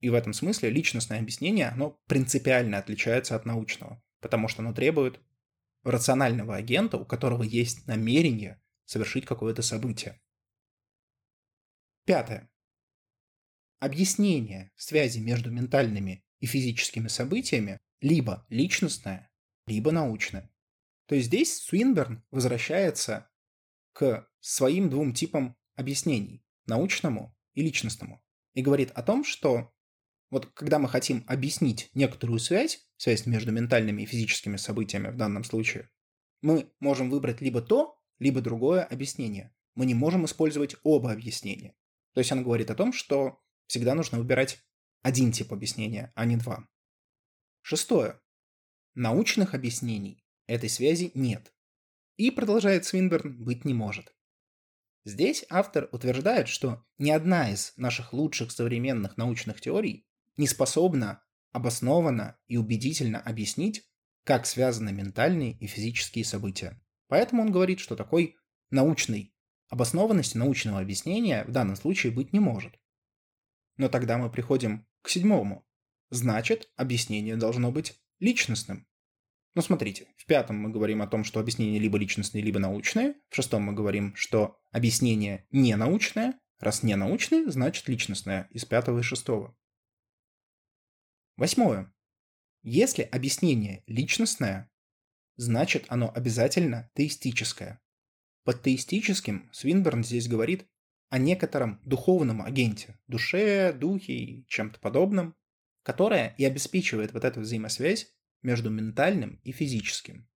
И 0.00 0.10
в 0.10 0.14
этом 0.14 0.32
смысле 0.32 0.70
личностное 0.70 1.20
объяснение, 1.20 1.68
оно 1.68 1.98
принципиально 2.06 2.78
отличается 2.78 3.34
от 3.36 3.44
научного 3.46 4.02
потому 4.20 4.48
что 4.48 4.62
оно 4.62 4.72
требует 4.72 5.20
рационального 5.84 6.56
агента, 6.56 6.96
у 6.96 7.04
которого 7.04 7.42
есть 7.42 7.86
намерение 7.86 8.60
совершить 8.84 9.24
какое-то 9.24 9.62
событие. 9.62 10.20
Пятое. 12.04 12.50
Объяснение 13.78 14.72
связи 14.76 15.18
между 15.18 15.50
ментальными 15.50 16.24
и 16.40 16.46
физическими 16.46 17.08
событиями 17.08 17.78
либо 18.00 18.46
личностное, 18.48 19.30
либо 19.66 19.92
научное. 19.92 20.50
То 21.06 21.14
есть 21.14 21.28
здесь 21.28 21.58
Суинберн 21.62 22.24
возвращается 22.30 23.30
к 23.92 24.28
своим 24.40 24.90
двум 24.90 25.12
типам 25.12 25.56
объяснений– 25.74 26.44
научному 26.66 27.36
и 27.54 27.62
личностному. 27.62 28.22
И 28.54 28.62
говорит 28.62 28.90
о 28.92 29.02
том, 29.02 29.24
что 29.24 29.72
вот 30.30 30.46
когда 30.54 30.78
мы 30.78 30.88
хотим 30.88 31.24
объяснить 31.26 31.90
некоторую 31.94 32.38
связь, 32.38 32.88
связь 32.96 33.26
между 33.26 33.52
ментальными 33.52 34.02
и 34.02 34.06
физическими 34.06 34.56
событиями 34.56 35.08
в 35.08 35.16
данном 35.16 35.44
случае, 35.44 35.90
мы 36.42 36.72
можем 36.80 37.10
выбрать 37.10 37.40
либо 37.40 37.62
то, 37.62 38.00
либо 38.18 38.40
другое 38.40 38.82
объяснение. 38.82 39.54
Мы 39.74 39.86
не 39.86 39.94
можем 39.94 40.24
использовать 40.24 40.76
оба 40.82 41.12
объяснения. 41.12 41.74
То 42.14 42.20
есть 42.20 42.32
он 42.32 42.42
говорит 42.42 42.70
о 42.70 42.74
том, 42.74 42.92
что 42.92 43.40
всегда 43.66 43.94
нужно 43.94 44.18
выбирать 44.18 44.58
один 45.02 45.32
тип 45.32 45.52
объяснения, 45.52 46.12
а 46.14 46.24
не 46.24 46.36
два. 46.36 46.66
Шестое. 47.62 48.20
Научных 48.94 49.54
объяснений 49.54 50.24
этой 50.46 50.68
связи 50.68 51.10
нет. 51.14 51.52
И, 52.16 52.30
продолжает 52.30 52.84
Свинберн, 52.84 53.44
быть 53.44 53.64
не 53.64 53.74
может. 53.74 54.14
Здесь 55.04 55.44
автор 55.50 55.88
утверждает, 55.92 56.48
что 56.48 56.84
ни 56.98 57.10
одна 57.10 57.52
из 57.52 57.72
наших 57.76 58.12
лучших 58.12 58.50
современных 58.50 59.16
научных 59.16 59.60
теорий 59.60 60.08
не 60.36 60.46
способна 60.46 61.22
обоснованно 61.52 62.36
и 62.48 62.56
убедительно 62.56 63.20
объяснить, 63.20 63.88
как 64.24 64.46
связаны 64.46 64.92
ментальные 64.92 65.52
и 65.52 65.66
физические 65.66 66.24
события. 66.24 66.82
Поэтому 67.08 67.42
он 67.42 67.52
говорит, 67.52 67.78
что 67.78 67.94
такой 67.94 68.36
научной 68.70 69.32
обоснованности 69.68 70.36
научного 70.36 70.80
объяснения 70.80 71.44
в 71.44 71.52
данном 71.52 71.76
случае 71.76 72.12
быть 72.12 72.32
не 72.32 72.40
может. 72.40 72.74
Но 73.76 73.88
тогда 73.88 74.18
мы 74.18 74.30
приходим 74.30 74.86
к 75.02 75.08
седьмому. 75.08 75.66
Значит, 76.10 76.70
объяснение 76.76 77.36
должно 77.36 77.70
быть 77.70 78.00
личностным. 78.20 78.86
Ну 79.54 79.62
смотрите, 79.62 80.06
в 80.16 80.26
пятом 80.26 80.58
мы 80.58 80.70
говорим 80.70 81.02
о 81.02 81.06
том, 81.06 81.24
что 81.24 81.40
объяснение 81.40 81.80
либо 81.80 81.98
личностное, 81.98 82.42
либо 82.42 82.58
научное. 82.58 83.14
В 83.30 83.36
шестом 83.36 83.62
мы 83.62 83.72
говорим, 83.72 84.14
что 84.14 84.58
объяснение 84.70 85.46
не 85.50 85.74
научное. 85.76 86.38
Раз 86.58 86.82
не 86.82 86.94
научное, 86.96 87.50
значит 87.50 87.88
личностное 87.88 88.48
из 88.50 88.64
пятого 88.64 89.00
и 89.00 89.02
шестого. 89.02 89.56
Восьмое. 91.36 91.92
Если 92.62 93.02
объяснение 93.02 93.82
личностное, 93.86 94.70
значит 95.36 95.84
оно 95.88 96.10
обязательно 96.14 96.90
теистическое. 96.94 97.80
Под 98.44 98.62
теистическим 98.62 99.50
Свинберн 99.52 100.02
здесь 100.02 100.28
говорит 100.28 100.66
о 101.08 101.18
некотором 101.18 101.80
духовном 101.84 102.42
агенте, 102.42 102.98
душе, 103.06 103.72
духе 103.72 104.12
и 104.12 104.46
чем-то 104.48 104.80
подобном, 104.80 105.34
которая 105.82 106.34
и 106.38 106.44
обеспечивает 106.44 107.12
вот 107.12 107.24
эту 107.24 107.40
взаимосвязь 107.40 108.14
между 108.42 108.70
ментальным 108.70 109.40
и 109.44 109.52
физическим. 109.52 110.28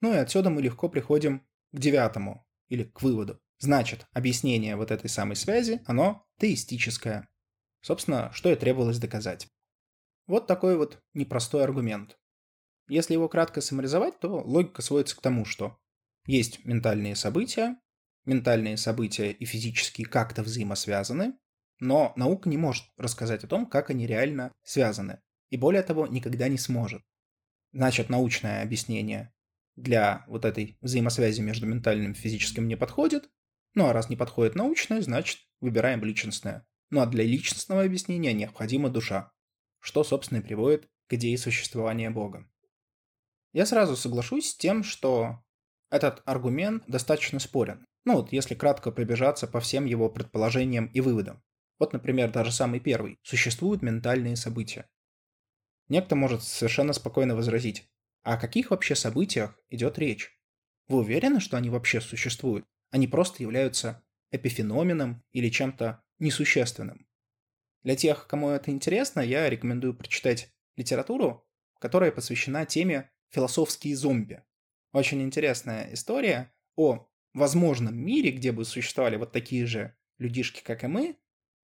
Ну 0.00 0.12
и 0.12 0.16
отсюда 0.16 0.50
мы 0.50 0.62
легко 0.62 0.88
приходим 0.88 1.46
к 1.72 1.78
девятому, 1.78 2.46
или 2.72 2.84
к 2.84 3.02
выводу. 3.02 3.38
Значит, 3.58 4.06
объяснение 4.12 4.76
вот 4.76 4.90
этой 4.90 5.10
самой 5.10 5.36
связи, 5.36 5.82
оно 5.84 6.26
теистическое. 6.40 7.28
Собственно, 7.82 8.30
что 8.32 8.50
и 8.50 8.56
требовалось 8.56 8.98
доказать. 8.98 9.46
Вот 10.26 10.46
такой 10.46 10.78
вот 10.78 11.02
непростой 11.12 11.64
аргумент. 11.64 12.18
Если 12.88 13.12
его 13.12 13.28
кратко 13.28 13.60
саморизовать, 13.60 14.18
то 14.20 14.40
логика 14.40 14.80
сводится 14.80 15.16
к 15.16 15.20
тому, 15.20 15.44
что 15.44 15.78
есть 16.26 16.64
ментальные 16.64 17.14
события, 17.14 17.76
ментальные 18.24 18.76
события 18.76 19.30
и 19.30 19.44
физические 19.44 20.06
как-то 20.06 20.42
взаимосвязаны, 20.42 21.34
но 21.80 22.12
наука 22.16 22.48
не 22.48 22.56
может 22.56 22.84
рассказать 22.96 23.44
о 23.44 23.48
том, 23.48 23.66
как 23.66 23.90
они 23.90 24.06
реально 24.06 24.52
связаны. 24.62 25.20
И 25.50 25.56
более 25.56 25.82
того, 25.82 26.06
никогда 26.06 26.48
не 26.48 26.58
сможет. 26.58 27.02
Значит, 27.72 28.08
научное 28.08 28.62
объяснение 28.62 29.32
для 29.76 30.24
вот 30.28 30.44
этой 30.44 30.78
взаимосвязи 30.80 31.40
между 31.40 31.66
ментальным 31.66 32.12
и 32.12 32.14
физическим 32.14 32.68
не 32.68 32.76
подходит. 32.76 33.28
Ну 33.74 33.86
а 33.86 33.92
раз 33.92 34.10
не 34.10 34.16
подходит 34.16 34.54
научное, 34.54 35.00
значит, 35.00 35.40
выбираем 35.60 36.04
личностное. 36.04 36.66
Ну 36.90 37.00
а 37.00 37.06
для 37.06 37.24
личностного 37.24 37.82
объяснения 37.82 38.32
необходима 38.32 38.90
душа, 38.90 39.32
что, 39.80 40.04
собственно, 40.04 40.38
и 40.38 40.42
приводит 40.42 40.88
к 41.08 41.14
идее 41.14 41.38
существования 41.38 42.10
Бога. 42.10 42.48
Я 43.52 43.66
сразу 43.66 43.96
соглашусь 43.96 44.50
с 44.50 44.56
тем, 44.56 44.84
что 44.84 45.42
этот 45.90 46.22
аргумент 46.24 46.84
достаточно 46.86 47.38
спорен. 47.38 47.84
Ну 48.04 48.14
вот, 48.14 48.32
если 48.32 48.54
кратко 48.54 48.90
пробежаться 48.90 49.46
по 49.46 49.60
всем 49.60 49.84
его 49.84 50.08
предположениям 50.10 50.86
и 50.86 51.00
выводам. 51.00 51.42
Вот, 51.78 51.92
например, 51.92 52.30
даже 52.30 52.52
самый 52.52 52.80
первый. 52.80 53.18
Существуют 53.22 53.82
ментальные 53.82 54.36
события. 54.36 54.88
Некто 55.88 56.16
может 56.16 56.42
совершенно 56.42 56.92
спокойно 56.92 57.34
возразить, 57.36 57.88
а 58.22 58.34
о 58.34 58.38
каких 58.38 58.70
вообще 58.70 58.94
событиях 58.94 59.58
идет 59.68 59.98
речь? 59.98 60.30
Вы 60.88 60.98
уверены, 60.98 61.40
что 61.40 61.56
они 61.56 61.70
вообще 61.70 62.00
существуют? 62.00 62.64
Они 62.90 63.08
просто 63.08 63.42
являются 63.42 64.02
эпифеноменом 64.30 65.22
или 65.32 65.48
чем-то 65.48 66.02
несущественным. 66.18 67.06
Для 67.82 67.96
тех, 67.96 68.26
кому 68.28 68.50
это 68.50 68.70
интересно, 68.70 69.20
я 69.20 69.50
рекомендую 69.50 69.94
прочитать 69.94 70.52
литературу, 70.76 71.46
которая 71.80 72.12
посвящена 72.12 72.64
теме 72.64 73.10
«Философские 73.30 73.96
зомби». 73.96 74.42
Очень 74.92 75.22
интересная 75.22 75.92
история 75.92 76.52
о 76.76 77.08
возможном 77.34 77.96
мире, 77.96 78.30
где 78.30 78.52
бы 78.52 78.64
существовали 78.64 79.16
вот 79.16 79.32
такие 79.32 79.66
же 79.66 79.96
людишки, 80.18 80.62
как 80.62 80.84
и 80.84 80.86
мы, 80.86 81.16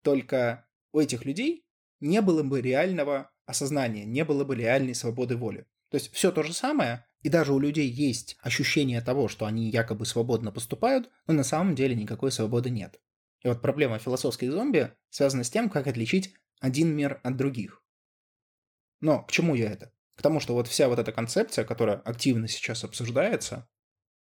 только 0.02 0.66
у 0.92 1.00
этих 1.00 1.24
людей 1.24 1.66
не 2.00 2.22
было 2.22 2.42
бы 2.42 2.60
реального 2.60 3.30
осознания, 3.46 4.04
не 4.04 4.24
было 4.24 4.44
бы 4.44 4.56
реальной 4.56 4.94
свободы 4.94 5.36
воли. 5.36 5.66
То 5.90 5.96
есть 5.96 6.12
все 6.12 6.32
то 6.32 6.42
же 6.42 6.52
самое, 6.52 7.06
и 7.22 7.28
даже 7.28 7.52
у 7.52 7.58
людей 7.58 7.88
есть 7.88 8.36
ощущение 8.40 9.00
того, 9.02 9.28
что 9.28 9.44
они 9.44 9.68
якобы 9.68 10.06
свободно 10.06 10.52
поступают, 10.52 11.10
но 11.26 11.34
на 11.34 11.44
самом 11.44 11.74
деле 11.74 11.94
никакой 11.94 12.32
свободы 12.32 12.70
нет. 12.70 13.00
И 13.42 13.48
вот 13.48 13.60
проблема 13.60 13.98
философских 13.98 14.52
зомби 14.52 14.92
связана 15.08 15.44
с 15.44 15.50
тем, 15.50 15.68
как 15.68 15.86
отличить 15.86 16.34
один 16.60 16.94
мир 16.94 17.20
от 17.22 17.36
других. 17.36 17.82
Но 19.00 19.22
к 19.24 19.32
чему 19.32 19.54
я 19.54 19.70
это? 19.70 19.92
К 20.14 20.22
тому, 20.22 20.40
что 20.40 20.54
вот 20.54 20.68
вся 20.68 20.88
вот 20.88 20.98
эта 20.98 21.12
концепция, 21.12 21.64
которая 21.64 21.96
активно 21.96 22.46
сейчас 22.48 22.84
обсуждается, 22.84 23.68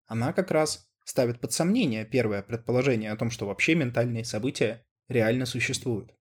она 0.07 0.33
как 0.33 0.51
раз 0.51 0.89
ставит 1.05 1.41
под 1.41 1.53
сомнение 1.53 2.05
первое 2.05 2.43
предположение 2.43 3.13
о 3.13 3.17
том, 3.17 3.31
что 3.31 3.47
вообще 3.47 3.75
ментальные 3.75 4.25
события 4.25 4.85
реально 5.09 5.47
существуют. 5.47 6.15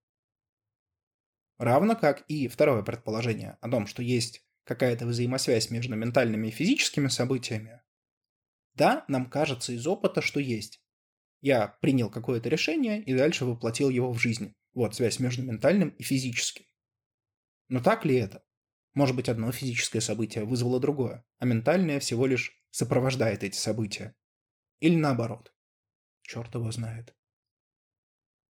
Равно 1.57 1.95
как 1.95 2.21
и 2.27 2.47
второе 2.47 2.83
предположение 2.83 3.57
о 3.61 3.69
том, 3.69 3.87
что 3.87 4.01
есть 4.01 4.45
какая-то 4.65 5.05
взаимосвязь 5.05 5.69
между 5.69 5.95
ментальными 5.95 6.47
и 6.47 6.51
физическими 6.51 7.07
событиями. 7.07 7.81
Да, 8.75 9.05
нам 9.07 9.29
кажется 9.29 9.71
из 9.73 9.85
опыта, 9.85 10.21
что 10.21 10.39
есть. 10.39 10.81
Я 11.41 11.67
принял 11.81 12.09
какое-то 12.09 12.49
решение 12.49 13.01
и 13.01 13.15
дальше 13.15 13.45
воплотил 13.45 13.89
его 13.89 14.11
в 14.11 14.19
жизнь. 14.19 14.53
Вот 14.73 14.95
связь 14.95 15.19
между 15.19 15.43
ментальным 15.43 15.89
и 15.89 16.03
физическим. 16.03 16.65
Но 17.69 17.81
так 17.81 18.05
ли 18.05 18.15
это? 18.15 18.43
Может 18.93 19.15
быть, 19.15 19.29
одно 19.29 19.51
физическое 19.51 20.01
событие 20.01 20.45
вызвало 20.45 20.79
другое, 20.79 21.25
а 21.39 21.45
ментальное 21.45 21.99
всего 21.99 22.25
лишь 22.25 22.63
сопровождает 22.71 23.43
эти 23.43 23.55
события. 23.55 24.15
Или 24.84 24.98
наоборот. 24.98 25.54
Черт 26.24 26.54
его 26.56 26.69
знает. 26.69 27.15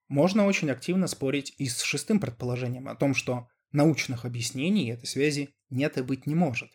Можно 0.08 0.46
очень 0.46 0.70
активно 0.70 1.06
спорить 1.06 1.54
и 1.58 1.68
с 1.68 1.82
шестым 1.82 2.20
предположением 2.20 2.88
о 2.88 2.94
том, 2.94 3.14
что 3.14 3.48
научных 3.70 4.24
объяснений 4.24 4.90
этой 4.90 5.04
связи 5.04 5.54
нет 5.68 5.98
и 5.98 6.02
быть 6.02 6.26
не 6.26 6.34
может. 6.34 6.70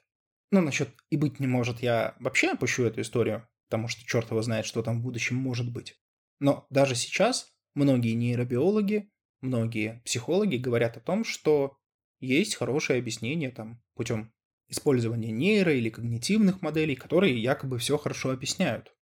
Ну, 0.52 0.62
насчет 0.62 0.96
и 1.10 1.17
быть 1.17 1.39
не 1.39 1.48
может 1.48 1.82
я 1.82 2.15
вообще 2.20 2.52
опущу 2.52 2.84
эту 2.84 3.02
историю, 3.02 3.50
потому 3.67 3.88
что 3.88 4.06
черт 4.06 4.30
его 4.30 4.43
знает, 4.43 4.67
что 4.67 4.84
там 4.84 5.00
в 5.00 5.04
будущем 5.04 5.38
может 5.38 5.74
быть. 5.74 6.00
Но 6.39 6.67
даже 6.70 6.93
сейчас 6.93 7.52
многие 7.74 8.13
нейробиологи, 8.13 9.12
многие 9.41 10.04
психологи 10.06 10.58
говорят 10.58 10.98
о 10.98 11.02
том, 11.02 11.24
что 11.24 11.80
есть 12.20 12.54
хорошее 12.54 13.00
объяснение 13.00 13.50
там 13.50 13.82
путем 13.96 14.32
использования 14.67 15.32
нейро- 15.32 15.76
или 15.76 15.89
когнитивных 15.89 16.62
моделей, 16.62 16.96
которые 16.96 17.41
якобы 17.41 17.80
все 17.80 17.98
хорошо 17.98 18.30
объясняют. 18.30 18.93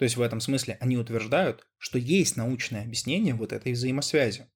То 0.00 0.04
есть 0.04 0.16
в 0.16 0.22
этом 0.22 0.40
смысле 0.40 0.78
они 0.80 0.96
утверждают, 0.96 1.68
что 1.76 1.98
есть 1.98 2.38
научное 2.38 2.84
объяснение 2.84 3.34
вот 3.34 3.52
этой 3.52 3.72
взаимосвязи. 3.72 4.50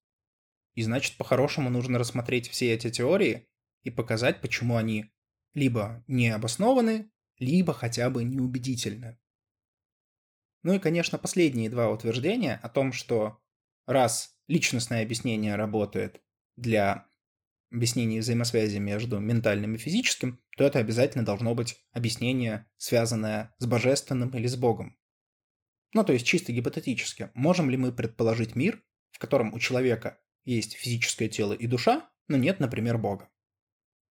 И 0.72 0.82
значит, 0.82 1.18
по-хорошему 1.18 1.68
нужно 1.68 1.98
рассмотреть 1.98 2.48
все 2.48 2.72
эти 2.72 2.90
теории 2.90 3.46
и 3.82 3.90
показать, 3.90 4.40
почему 4.40 4.76
они 4.76 5.12
либо 5.52 6.02
не 6.06 6.30
обоснованы, 6.30 7.10
либо 7.38 7.74
хотя 7.74 8.08
бы 8.08 8.24
неубедительны. 8.24 9.18
Ну 10.62 10.72
и, 10.72 10.78
конечно, 10.78 11.18
последние 11.18 11.68
два 11.68 11.90
утверждения 11.90 12.58
о 12.62 12.70
том, 12.70 12.94
что 12.94 13.38
раз 13.84 14.38
личностное 14.48 15.02
объяснение 15.02 15.56
работает 15.56 16.22
для 16.56 17.06
объяснения 17.70 18.20
взаимосвязи 18.20 18.78
между 18.78 19.18
ментальным 19.18 19.74
и 19.74 19.78
физическим, 19.78 20.42
то 20.56 20.64
это 20.64 20.78
обязательно 20.78 21.22
должно 21.22 21.54
быть 21.54 21.84
объяснение, 21.92 22.66
связанное 22.78 23.54
с 23.58 23.66
божественным 23.66 24.30
или 24.30 24.46
с 24.46 24.56
Богом. 24.56 24.96
Ну, 25.94 26.04
то 26.04 26.12
есть 26.12 26.26
чисто 26.26 26.52
гипотетически, 26.52 27.30
можем 27.34 27.70
ли 27.70 27.76
мы 27.76 27.92
предположить 27.92 28.56
мир, 28.56 28.82
в 29.12 29.20
котором 29.20 29.54
у 29.54 29.60
человека 29.60 30.20
есть 30.44 30.74
физическое 30.74 31.28
тело 31.28 31.52
и 31.52 31.68
душа, 31.68 32.10
но 32.26 32.36
нет, 32.36 32.58
например, 32.58 32.98
Бога? 32.98 33.30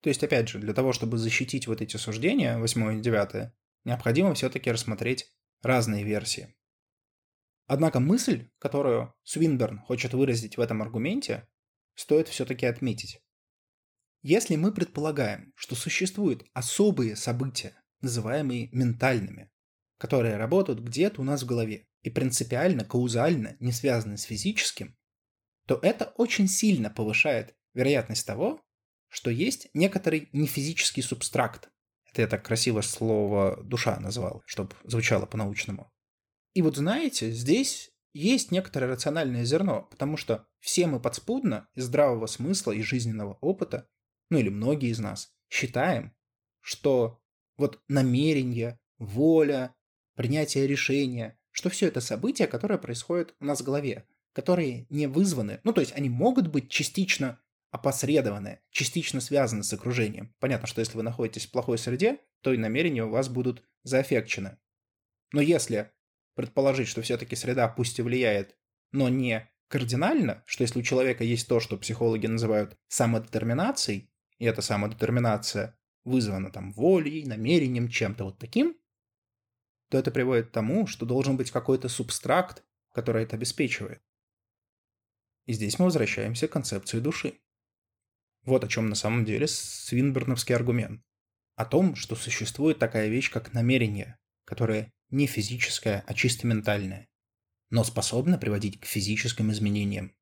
То 0.01 0.09
есть, 0.09 0.23
опять 0.23 0.47
же, 0.47 0.59
для 0.59 0.73
того, 0.73 0.93
чтобы 0.93 1.17
защитить 1.17 1.67
вот 1.67 1.81
эти 1.81 1.97
суждения, 1.97 2.57
8 2.57 2.99
и 2.99 3.01
9, 3.01 3.51
необходимо 3.83 4.33
все-таки 4.33 4.71
рассмотреть 4.71 5.29
разные 5.61 6.05
версии. 6.05 6.55
Однако 7.67 7.99
мысль, 7.99 8.49
которую 8.59 9.13
Свинберн 9.23 9.79
хочет 9.79 10.13
выразить 10.13 10.57
в 10.57 10.61
этом 10.61 10.81
аргументе, 10.81 11.47
стоит 11.95 12.29
все-таки 12.29 12.65
отметить. 12.65 13.19
Если 14.21 14.55
мы 14.55 14.73
предполагаем, 14.73 15.51
что 15.55 15.75
существуют 15.75 16.45
особые 16.53 17.17
события, 17.17 17.75
называемые 17.99 18.69
ментальными, 18.71 19.49
которые 20.03 20.35
работают 20.35 20.81
где-то 20.81 21.21
у 21.21 21.23
нас 21.23 21.43
в 21.43 21.45
голове 21.45 21.87
и 22.01 22.09
принципиально, 22.09 22.83
каузально 22.83 23.55
не 23.61 23.71
связаны 23.71 24.17
с 24.17 24.23
физическим, 24.23 24.97
то 25.65 25.79
это 25.81 26.13
очень 26.17 26.49
сильно 26.49 26.89
повышает 26.89 27.55
вероятность 27.73 28.27
того, 28.27 28.59
что 29.07 29.31
есть 29.31 29.69
некоторый 29.73 30.27
нефизический 30.33 31.01
субстракт. 31.01 31.69
Это 32.11 32.23
я 32.23 32.27
так 32.27 32.43
красиво 32.43 32.81
слово 32.81 33.63
«душа» 33.63 33.97
назвал, 34.01 34.43
чтобы 34.45 34.75
звучало 34.83 35.25
по-научному. 35.25 35.89
И 36.53 36.61
вот 36.61 36.75
знаете, 36.75 37.31
здесь 37.31 37.89
есть 38.11 38.51
некоторое 38.51 38.87
рациональное 38.87 39.45
зерно, 39.45 39.83
потому 39.83 40.17
что 40.17 40.45
все 40.59 40.85
мы 40.85 40.99
подспудно 40.99 41.69
из 41.75 41.85
здравого 41.85 42.27
смысла 42.27 42.73
и 42.73 42.81
жизненного 42.81 43.37
опыта, 43.39 43.87
ну 44.29 44.37
или 44.37 44.49
многие 44.49 44.89
из 44.89 44.99
нас, 44.99 45.33
считаем, 45.47 46.13
что 46.59 47.21
вот 47.55 47.81
намерение, 47.87 48.81
воля, 48.97 49.73
принятие 50.15 50.67
решения, 50.67 51.39
что 51.51 51.69
все 51.69 51.87
это 51.87 52.01
события, 52.01 52.47
которые 52.47 52.77
происходят 52.77 53.35
у 53.39 53.45
нас 53.45 53.61
в 53.61 53.63
голове, 53.63 54.05
которые 54.33 54.87
не 54.89 55.07
вызваны, 55.07 55.59
ну 55.63 55.73
то 55.73 55.81
есть 55.81 55.93
они 55.95 56.09
могут 56.09 56.47
быть 56.47 56.69
частично 56.69 57.39
опосредованы, 57.71 58.59
частично 58.69 59.19
связаны 59.19 59.63
с 59.63 59.73
окружением. 59.73 60.33
Понятно, 60.39 60.67
что 60.67 60.79
если 60.79 60.95
вы 60.95 61.03
находитесь 61.03 61.47
в 61.47 61.51
плохой 61.51 61.79
среде, 61.79 62.19
то 62.41 62.53
и 62.53 62.57
намерения 62.57 63.03
у 63.03 63.09
вас 63.09 63.29
будут 63.29 63.63
заэффекчены. 63.83 64.57
Но 65.31 65.41
если 65.41 65.91
предположить, 66.35 66.87
что 66.87 67.01
все-таки 67.01 67.35
среда 67.35 67.67
пусть 67.67 67.97
и 67.97 68.03
влияет, 68.03 68.55
но 68.91 69.09
не 69.09 69.49
кардинально, 69.67 70.43
что 70.45 70.61
если 70.61 70.79
у 70.79 70.83
человека 70.83 71.23
есть 71.23 71.47
то, 71.47 71.59
что 71.59 71.77
психологи 71.77 72.27
называют 72.27 72.77
самодетерминацией, 72.89 74.11
и 74.37 74.45
эта 74.45 74.61
самодетерминация 74.61 75.75
вызвана 76.03 76.51
там 76.51 76.73
волей, 76.73 77.25
намерением, 77.25 77.87
чем-то 77.87 78.25
вот 78.25 78.37
таким, 78.37 78.77
то 79.93 79.99
это 79.99 80.09
приводит 80.09 80.47
к 80.47 80.51
тому, 80.51 80.87
что 80.87 81.05
должен 81.05 81.37
быть 81.37 81.51
какой-то 81.51 81.87
субстракт, 81.87 82.63
который 82.93 83.25
это 83.25 83.35
обеспечивает. 83.35 84.01
И 85.45 85.53
здесь 85.53 85.77
мы 85.77 85.85
возвращаемся 85.85 86.47
к 86.47 86.51
концепции 86.51 86.99
души. 86.99 87.35
Вот 88.43 88.63
о 88.63 88.67
чем 88.67 88.89
на 88.89 88.95
самом 88.95 89.23
деле 89.23 89.45
свинберновский 89.47 90.55
аргумент. 90.55 91.03
О 91.53 91.65
том, 91.65 91.95
что 91.95 92.15
существует 92.15 92.79
такая 92.79 93.07
вещь, 93.07 93.29
как 93.29 93.53
намерение, 93.53 94.17
которое 94.45 94.91
не 95.11 95.27
физическое, 95.27 96.03
а 96.07 96.15
чисто 96.15 96.47
ментальное, 96.47 97.07
но 97.69 97.83
способно 97.83 98.39
приводить 98.39 98.79
к 98.79 98.85
физическим 98.85 99.51
изменениям. 99.51 100.15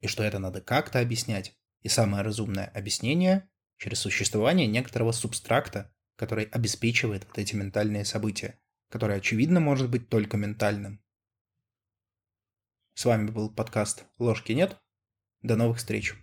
И 0.00 0.06
что 0.06 0.22
это 0.22 0.38
надо 0.38 0.62
как-то 0.62 1.00
объяснять. 1.00 1.54
И 1.82 1.90
самое 1.90 2.24
разумное 2.24 2.68
объяснение 2.68 3.46
через 3.76 3.98
существование 3.98 4.66
некоторого 4.66 5.12
субстракта, 5.12 5.94
который 6.16 6.44
обеспечивает 6.44 7.26
вот 7.26 7.36
эти 7.36 7.54
ментальные 7.54 8.06
события 8.06 8.58
которое, 8.88 9.18
очевидно, 9.18 9.60
может 9.60 9.90
быть 9.90 10.08
только 10.08 10.36
ментальным. 10.36 11.02
С 12.94 13.04
вами 13.04 13.30
был 13.30 13.50
подкаст 13.50 14.06
«Ложки 14.18 14.52
нет». 14.52 14.76
До 15.42 15.56
новых 15.56 15.78
встреч. 15.78 16.14